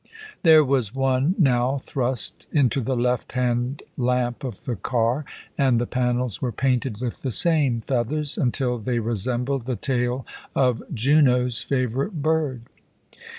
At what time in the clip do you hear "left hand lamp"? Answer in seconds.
2.95-4.43